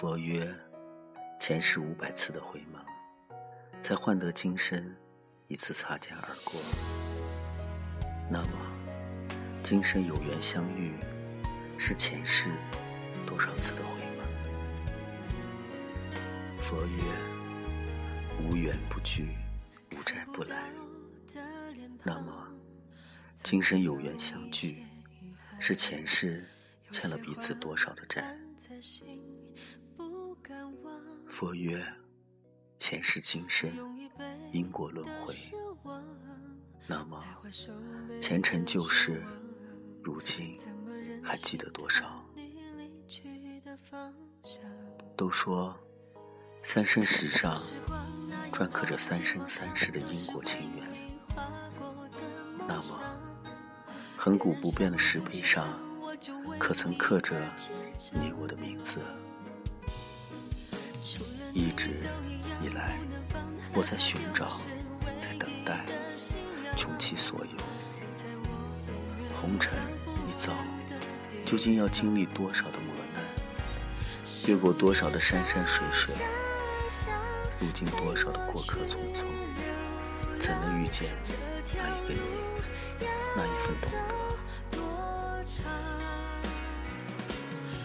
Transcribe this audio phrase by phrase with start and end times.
[0.00, 0.56] 佛曰：
[1.40, 2.78] 前世五百次的回眸，
[3.82, 4.94] 才换得今生
[5.48, 6.60] 一次擦肩而过。
[8.30, 8.50] 那么，
[9.64, 10.92] 今生有缘相遇，
[11.76, 12.48] 是前世
[13.26, 14.22] 多少次的回眸？
[16.62, 17.02] 佛曰：
[18.44, 19.30] 无缘不聚，
[19.90, 20.70] 无债不来。
[22.04, 22.46] 那么，
[23.32, 24.86] 今生有缘相聚，
[25.58, 26.48] 是前世
[26.92, 28.38] 欠了彼此多少的债？
[31.28, 31.86] 佛曰：
[32.78, 33.70] 前世今生
[34.50, 35.34] 因果轮回。
[36.86, 37.22] 那么，
[38.20, 39.22] 前尘旧事，
[40.02, 40.56] 如今
[41.22, 42.24] 还记得多少？
[45.16, 45.78] 都说
[46.62, 47.56] 三生石上
[48.50, 50.88] 篆刻着三生三世的因果情缘。
[52.66, 53.00] 那么，
[54.16, 55.68] 恒古不变的石碑上，
[56.58, 57.38] 可曾刻着
[58.12, 59.00] 你我的名字？
[61.52, 61.88] 一直
[62.62, 62.98] 以来，
[63.74, 64.60] 我在寻找，
[65.18, 65.84] 在等待，
[66.76, 67.56] 穷其所有。
[69.40, 69.72] 红尘
[70.28, 70.52] 一遭，
[71.44, 73.22] 究竟要经历多少的磨难？
[74.46, 76.14] 越过多少的山山水水？
[77.60, 79.24] 路经多少的过客匆匆？
[80.38, 81.08] 怎能遇见
[81.74, 82.20] 那一个你，
[83.36, 83.90] 那一份懂
[84.70, 84.78] 得？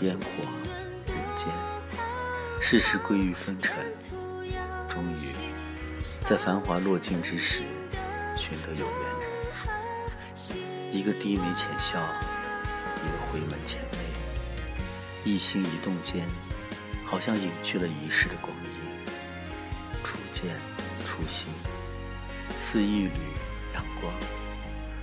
[0.00, 0.83] 烟火。
[2.66, 3.76] 世事归于风尘，
[4.88, 5.18] 终于
[6.22, 7.62] 在繁华落尽之时，
[8.38, 10.90] 寻得有缘人。
[10.90, 12.00] 一个低眉浅笑，
[13.04, 16.26] 一个回眸浅媚，一心一动间，
[17.04, 19.12] 好像隐去了一世的光阴。
[20.02, 20.56] 初见
[21.04, 21.48] 初心，
[22.62, 23.10] 似一缕
[23.74, 24.10] 阳光，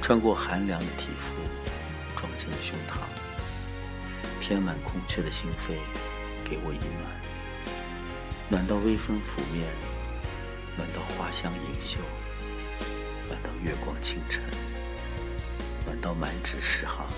[0.00, 1.34] 穿过寒凉的体肤，
[2.16, 3.02] 撞进了胸膛，
[4.40, 5.74] 填满空缺的心扉，
[6.48, 7.12] 给我以暖。
[8.52, 9.66] 暖到微风拂面，
[10.76, 11.98] 暖到花香盈袖，
[13.26, 14.44] 暖到月光倾城，
[15.86, 17.08] 暖到满纸诗行，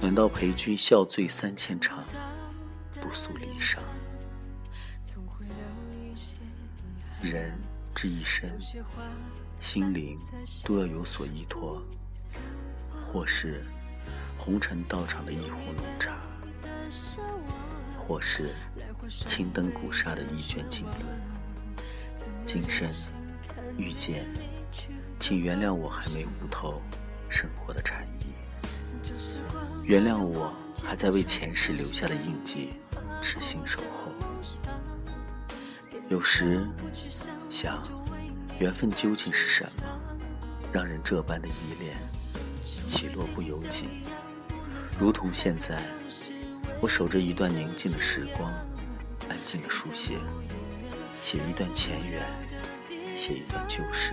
[0.00, 2.04] 暖到陪君笑醉三千场，
[3.00, 3.78] 不诉离殇。
[7.20, 7.58] 人
[7.92, 8.48] 这一生，
[9.58, 10.16] 心灵
[10.62, 11.82] 都要有所依托，
[13.12, 13.64] 或是
[14.38, 16.16] 红尘道场的一壶浓茶。
[18.06, 18.54] 或是
[19.08, 21.04] 青灯古刹的一卷经纶，
[22.44, 22.88] 今生
[23.76, 24.24] 遇见，
[25.18, 26.80] 请原谅我还没悟透
[27.28, 28.26] 生活的禅意，
[29.82, 32.74] 原谅我还在为前世留下的印记
[33.20, 34.12] 痴心守候。
[36.08, 36.64] 有时
[37.50, 37.82] 想，
[38.60, 39.82] 缘分究竟是什么，
[40.72, 41.96] 让人这般的依恋，
[42.86, 43.88] 起落不由己，
[45.00, 45.82] 如同现在。
[46.80, 48.52] 我守着一段宁静的时光，
[49.28, 50.18] 安静的书写，
[51.22, 52.22] 写一段前缘，
[53.16, 54.12] 写一段旧事，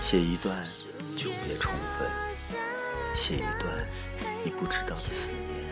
[0.00, 0.62] 写一段
[1.16, 2.06] 久别重逢，
[3.14, 3.64] 写一段
[4.44, 5.66] 你不知道的思念。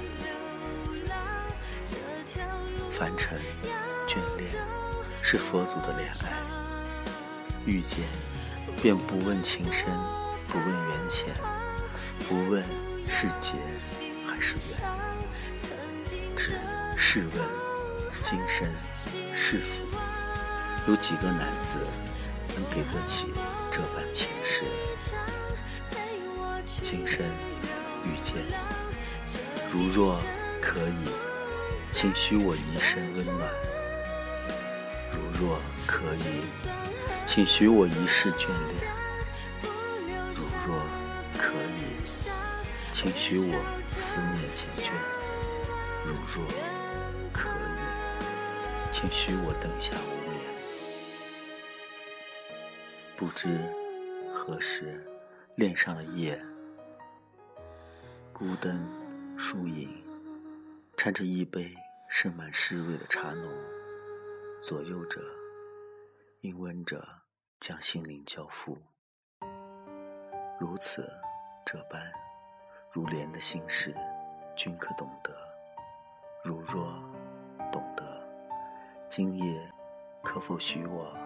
[2.91, 3.38] 凡尘
[4.09, 4.50] 眷恋，
[5.22, 6.32] 是佛祖的怜爱。
[7.66, 8.00] 遇见，
[8.82, 9.86] 便不问情深，
[10.48, 11.34] 不问缘浅，
[12.26, 12.62] 不问
[13.09, 13.53] 是劫
[14.26, 14.96] 还是缘。
[17.16, 17.43] 试问，
[18.22, 18.69] 今生
[19.34, 19.81] 世俗，
[20.87, 21.78] 有几个男子
[22.54, 23.32] 能给得起
[23.71, 24.65] 这般情事？
[26.82, 27.25] 今生
[28.04, 28.34] 遇见，
[29.72, 30.21] 如若
[30.60, 31.09] 可以，
[31.91, 33.48] 请许我一生温暖；
[35.10, 36.44] 如若可以，
[37.25, 38.93] 请许我一世眷恋；
[40.34, 40.83] 如若
[41.38, 41.97] 可以，
[42.93, 43.59] 请许我
[43.98, 44.91] 思念缱绻。
[46.04, 46.44] 如若，
[48.99, 50.41] 请许我灯下无眠。
[53.15, 53.61] 不知
[54.33, 55.07] 何时，
[55.57, 56.43] 恋上了夜，
[58.33, 58.89] 孤灯
[59.39, 60.03] 疏影，
[60.97, 61.75] 掺着一杯
[62.09, 63.47] 盛满诗味的茶浓，
[64.63, 65.21] 左右着，
[66.41, 67.07] 氤温着，
[67.60, 68.78] 将心灵交付。
[70.59, 71.07] 如此
[71.66, 72.01] 这般，
[72.91, 73.95] 如莲的心事，
[74.57, 75.37] 均可懂得。
[76.42, 76.99] 如若，
[79.08, 79.60] 今夜
[80.22, 81.16] 可否许我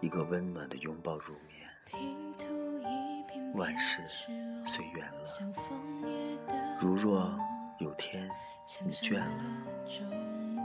[0.00, 1.68] 一个温暖的拥抱入眠？
[3.54, 4.02] 万事
[4.64, 5.18] 随缘了。
[6.80, 7.32] 如若
[7.78, 8.28] 有天
[8.84, 9.26] 你倦了，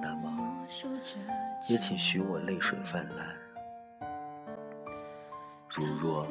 [0.01, 0.65] 那么
[1.67, 3.35] 也请许我泪水泛滥。
[5.69, 6.25] 如若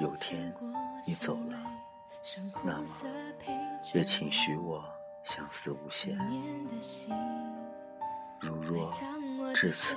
[0.00, 0.52] 有天
[1.06, 1.58] 你走了，
[2.64, 2.86] 那么
[3.94, 4.84] 也请许我。
[5.24, 6.18] 相思无限。
[8.40, 8.92] 如若
[9.54, 9.96] 至此，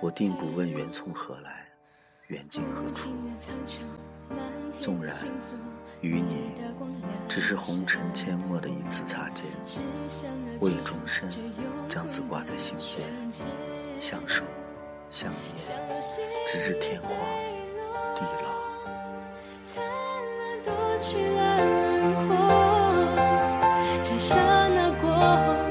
[0.00, 1.66] 我定不问缘从何来，
[2.28, 3.10] 缘尽何处。
[4.80, 5.14] 纵然
[6.00, 6.52] 与你
[7.28, 9.44] 只是红尘阡陌的一次擦肩，
[10.58, 11.28] 我已终身
[11.88, 13.06] 将此挂在心间，
[14.00, 14.42] 相守
[15.10, 15.44] 相念，
[16.46, 17.10] 直至天荒
[18.14, 18.50] 地老。
[24.04, 24.34] 这刹
[24.68, 25.61] 那过后，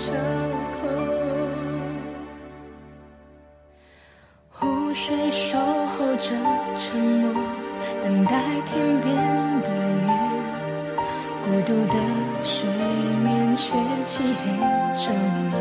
[0.00, 0.16] 伤
[0.72, 0.78] 口。
[4.50, 6.28] 湖水守候着
[6.78, 7.34] 沉默，
[8.02, 8.32] 等待
[8.64, 9.14] 天边
[9.62, 9.68] 的
[10.06, 10.08] 月。
[11.44, 11.96] 孤独的
[12.42, 12.66] 水
[13.24, 13.62] 面却
[14.04, 14.40] 漆黑
[14.96, 15.04] 整
[15.52, 15.58] 夜，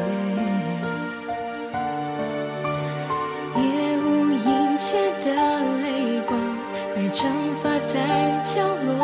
[3.57, 3.62] 夜
[3.97, 4.07] 无
[4.45, 4.47] 垠
[4.77, 4.88] 切
[5.25, 5.27] 的
[5.81, 5.86] 泪
[6.27, 6.31] 光
[6.95, 7.19] 被蒸
[7.62, 7.94] 发在
[8.44, 8.51] 角
[8.86, 9.00] 落，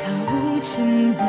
[0.00, 0.02] 它
[0.32, 0.72] 无情
[1.16, 1.22] 的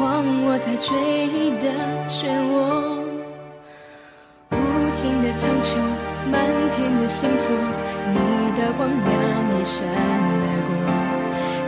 [0.00, 0.96] 望我在追
[1.28, 1.68] 忆的
[2.08, 2.56] 漩涡，
[4.50, 4.56] 无
[4.96, 5.76] 尽的苍穹，
[6.32, 7.52] 满天的星座，
[8.08, 8.16] 你
[8.56, 8.98] 的光亮
[9.52, 9.76] 一闪
[10.40, 10.72] 而过。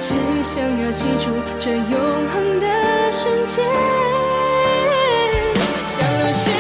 [0.01, 0.09] 只
[0.43, 1.29] 想要记住
[1.61, 1.95] 这永
[2.33, 2.67] 恒的
[3.13, 3.55] 瞬间，
[5.87, 6.52] 像流星。